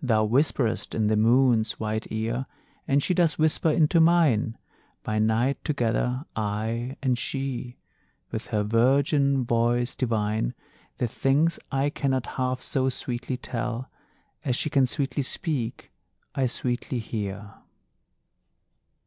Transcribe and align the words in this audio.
Thou 0.00 0.24
whisperest 0.24 0.94
in 0.94 1.08
the 1.08 1.14
Moon's 1.14 1.72
white 1.72 2.06
ear, 2.10 2.46
And 2.88 3.02
she 3.02 3.12
does 3.12 3.38
whisper 3.38 3.68
into 3.70 4.00
mine, 4.00 4.56
By 5.02 5.18
night 5.18 5.62
together, 5.62 6.24
I 6.34 6.96
and 7.02 7.18
she 7.18 7.76
With 8.30 8.46
her 8.46 8.62
virgin 8.62 9.44
voice 9.44 9.94
divine, 9.94 10.54
The 10.96 11.06
things 11.06 11.60
I 11.70 11.90
cannot 11.90 12.24
half 12.40 12.62
so 12.62 12.88
sweetly 12.88 13.36
tell 13.36 13.90
As 14.42 14.56
she 14.56 14.70
can 14.70 14.86
sweetly 14.86 15.22
speak, 15.22 15.92
I 16.34 16.46
sweetly 16.46 16.98
hear. 17.00 17.56